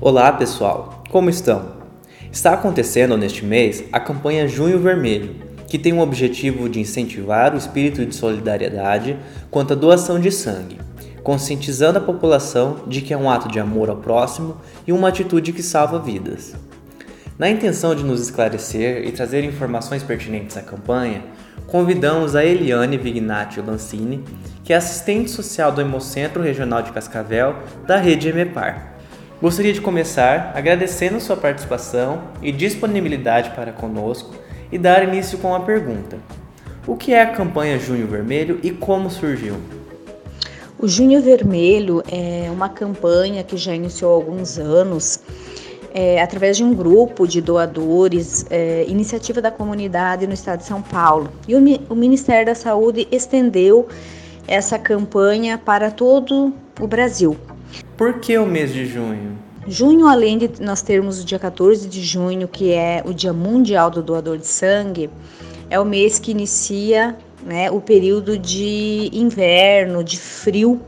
[0.00, 1.72] Olá pessoal, como estão?
[2.32, 5.36] Está acontecendo neste mês a campanha Junho Vermelho,
[5.68, 9.18] que tem o objetivo de incentivar o espírito de solidariedade
[9.50, 10.78] quanto à doação de sangue,
[11.22, 14.56] conscientizando a população de que é um ato de amor ao próximo
[14.86, 16.56] e uma atitude que salva vidas.
[17.38, 21.22] Na intenção de nos esclarecer e trazer informações pertinentes à campanha,
[21.70, 24.24] convidamos a Eliane Vignati Lancini,
[24.64, 27.54] que é assistente social do Hemocentro Regional de Cascavel
[27.86, 28.94] da rede EMEPAR.
[29.40, 34.34] Gostaria de começar agradecendo sua participação e disponibilidade para conosco
[34.70, 36.18] e dar início com a pergunta:
[36.86, 39.56] O que é a campanha Junho Vermelho e como surgiu?
[40.76, 45.20] O Junho Vermelho é uma campanha que já iniciou há alguns anos
[45.92, 50.82] é, através de um grupo de doadores, é, iniciativa da comunidade no estado de São
[50.82, 51.30] Paulo.
[51.46, 53.88] E o, o Ministério da Saúde estendeu
[54.46, 57.36] essa campanha para todo o Brasil.
[57.96, 59.38] Por que o mês de junho?
[59.66, 63.90] Junho, além de nós termos o dia 14 de junho, que é o Dia Mundial
[63.90, 65.10] do Doador de Sangue,
[65.68, 70.80] é o mês que inicia né, o período de inverno, de frio,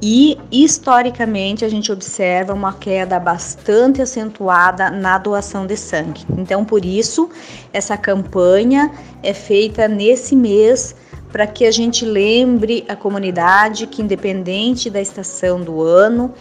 [0.00, 6.24] e historicamente a gente observa uma queda bastante acentuada na doação de sangue.
[6.36, 7.28] Então, por isso,
[7.72, 10.94] essa campanha é feita nesse mês
[11.32, 16.32] para que a gente lembre a comunidade que, independente da estação do ano,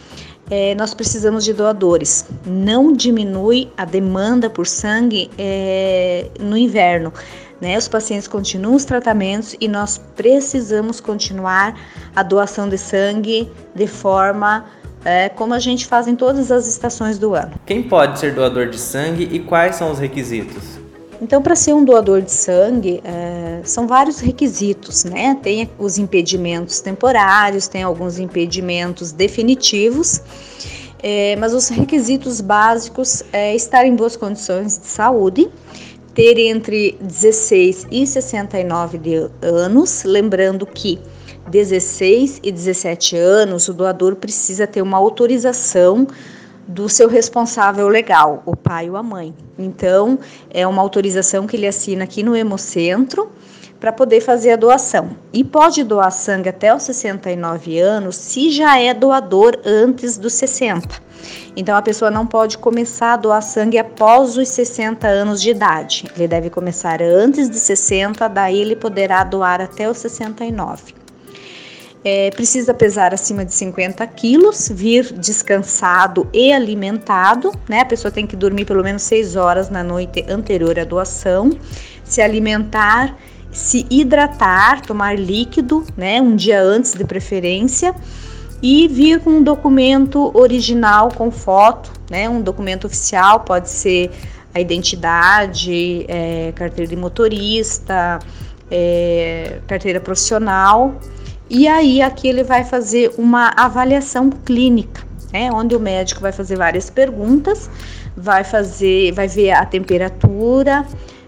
[0.49, 2.25] é, nós precisamos de doadores.
[2.45, 7.11] Não diminui a demanda por sangue é, no inverno.
[7.59, 7.77] Né?
[7.77, 11.79] Os pacientes continuam os tratamentos e nós precisamos continuar
[12.15, 14.65] a doação de sangue de forma
[15.03, 17.53] é, como a gente faz em todas as estações do ano.
[17.65, 20.77] Quem pode ser doador de sangue e quais são os requisitos?
[21.21, 25.35] Então, para ser um doador de sangue, é, são vários requisitos, né?
[25.41, 30.21] Tem os impedimentos temporários, tem alguns impedimentos definitivos,
[31.01, 35.49] é, mas os requisitos básicos é estar em boas condições de saúde,
[36.17, 40.97] ter entre 16 e 69 anos, lembrando que
[41.47, 46.07] 16 e 17 anos o doador precisa ter uma autorização
[46.67, 49.31] do seu responsável legal, o pai ou a mãe.
[49.59, 50.17] Então,
[50.49, 53.29] é uma autorização que ele assina aqui no Hemocentro
[53.79, 55.11] para poder fazer a doação.
[55.31, 61.07] E pode doar sangue até os 69 anos se já é doador antes dos 60.
[61.55, 66.05] Então a pessoa não pode começar a doar sangue após os 60 anos de idade.
[66.15, 71.07] Ele deve começar antes de 60, daí ele poderá doar até os 69
[72.07, 77.81] é, precisa pesar acima de 50 quilos, vir descansado e alimentado, né?
[77.81, 81.49] A pessoa tem que dormir pelo menos 6 horas na noite anterior à doação,
[82.05, 83.17] se alimentar,
[83.57, 86.21] se hidratar, tomar líquido, né?
[86.21, 87.93] Um dia antes de preferência
[88.61, 92.29] e vir com um documento original com foto, né?
[92.29, 94.11] Um documento oficial, pode ser
[94.53, 98.19] a identidade, é, carteira de motorista,
[98.69, 100.99] é, carteira profissional
[101.49, 105.01] e aí aqui ele vai fazer uma avaliação clínica,
[105.31, 107.69] né, onde o médico vai fazer várias perguntas,
[108.15, 110.85] vai fazer, vai ver a temperatura,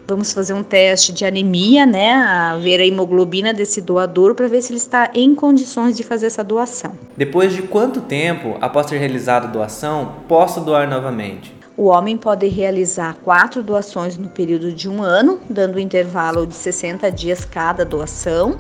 [0.10, 4.62] vamos fazer um teste de anemia, né, a ver a hemoglobina desse doador para ver
[4.62, 6.94] se ele está em condições de fazer essa doação.
[7.16, 11.54] Depois de quanto tempo, após ter realizado a doação, posso doar novamente?
[11.78, 16.56] O homem pode realizar quatro doações no período de um ano, dando um intervalo de
[16.56, 18.58] 60 dias cada doação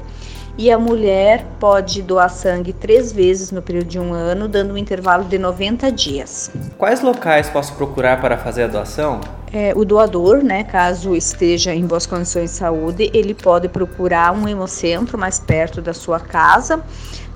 [0.59, 4.77] e a mulher pode doar sangue três vezes no período de um ano, dando um
[4.77, 6.51] intervalo de 90 dias.
[6.77, 9.21] Quais locais posso procurar para fazer a doação?
[9.53, 14.49] É, o doador, né, caso esteja em boas condições de saúde, ele pode procurar um
[14.49, 16.83] hemocentro mais perto da sua casa.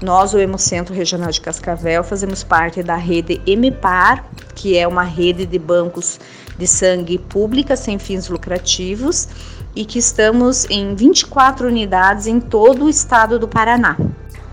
[0.02, 5.46] Nós, o Hemocentro Regional de Cascavel, fazemos parte da rede EMEPAR, que é uma rede
[5.46, 6.20] de bancos
[6.60, 9.30] de sangue pública sem fins lucrativos
[9.76, 13.98] e que estamos em 24 unidades em todo o estado do Paraná.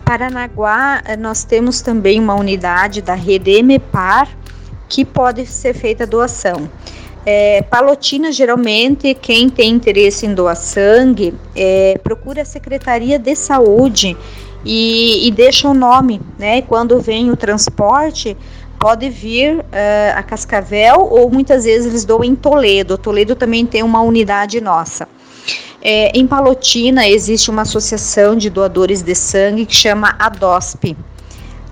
[0.05, 4.29] Paranaguá, eh, nós temos também uma unidade da rede EMEPAR
[4.89, 6.69] que pode ser feita doação.
[7.25, 14.17] É, Palotina, geralmente, quem tem interesse em doar sangue, é, procura a Secretaria de Saúde
[14.65, 16.63] e, e deixa o nome, né?
[16.63, 18.37] Quando vem o transporte,
[18.81, 19.63] pode vir uh,
[20.17, 22.97] a Cascavel ou muitas vezes eles doam em Toledo.
[22.97, 25.07] Toledo também tem uma unidade nossa.
[25.83, 30.97] É, em Palotina existe uma associação de doadores de sangue que chama ADOSP.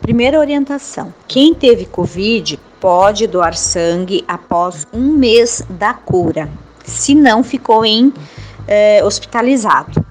[0.00, 6.48] Primeira orientação: quem teve Covid pode doar sangue após um mês da cura,
[6.84, 8.12] se não ficou em
[8.66, 10.04] eh, hospitalizado.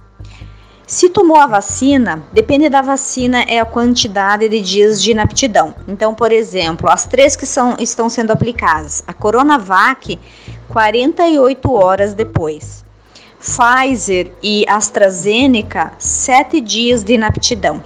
[0.88, 5.76] Se tomou a vacina, depende da vacina, é a quantidade de dias de inaptidão.
[5.86, 10.18] Então, por exemplo, as três que são, estão sendo aplicadas, a Coronavac,
[10.70, 12.86] 48 horas depois.
[13.38, 17.84] Pfizer e AstraZeneca, 7 dias de inaptidão.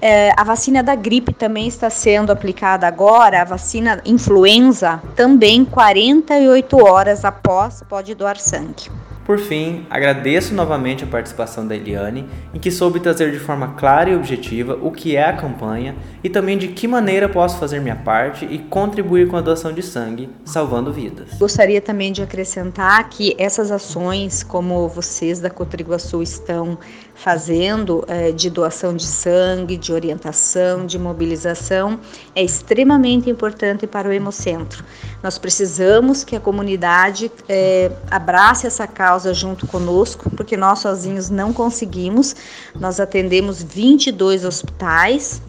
[0.00, 6.76] É, a vacina da gripe também está sendo aplicada agora, a vacina influenza também 48
[6.84, 8.90] horas após pode doar sangue.
[9.24, 14.10] Por fim, agradeço novamente a participação da Eliane, em que soube trazer de forma clara
[14.10, 17.96] e objetiva o que é a campanha e também de que maneira posso fazer minha
[17.96, 21.30] parte e contribuir com a doação de sangue, salvando vidas.
[21.38, 26.78] Gostaria também de acrescentar que essas ações, como vocês da Cotriguaçu estão
[27.14, 31.98] fazendo, é, de doação de sangue, de orientação, de mobilização,
[32.34, 34.84] é extremamente importante para o Hemocentro.
[35.24, 41.50] Nós precisamos que a comunidade é, abrace essa causa junto conosco, porque nós sozinhos não
[41.50, 42.36] conseguimos.
[42.78, 45.40] Nós atendemos 22 hospitais,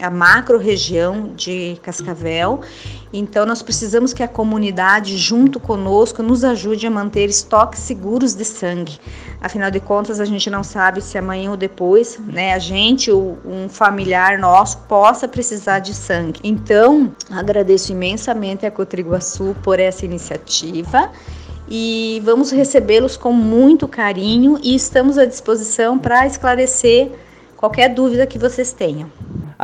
[0.00, 2.60] a macro região de Cascavel.
[3.12, 8.44] Então nós precisamos que a comunidade junto conosco nos ajude a manter estoques seguros de
[8.44, 8.98] sangue.
[9.40, 13.38] Afinal de contas, a gente não sabe se amanhã ou depois, né, a gente ou
[13.44, 16.40] um familiar nosso possa precisar de sangue.
[16.42, 21.10] Então, agradeço imensamente a Cotriguaçu por essa iniciativa
[21.68, 27.12] e vamos recebê-los com muito carinho e estamos à disposição para esclarecer
[27.56, 29.10] qualquer dúvida que vocês tenham.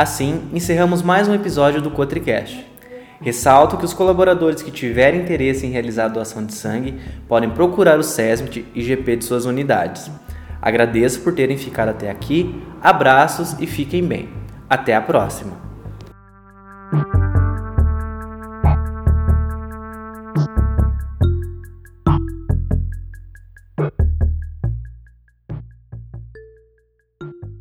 [0.00, 2.66] Assim, encerramos mais um episódio do Cotricast.
[3.20, 6.98] Ressalto que os colaboradores que tiverem interesse em realizar doação de sangue
[7.28, 10.10] podem procurar o SESMIT e GP de suas unidades.
[10.62, 14.30] Agradeço por terem ficado até aqui, abraços e fiquem bem.
[14.70, 15.69] Até a próxima!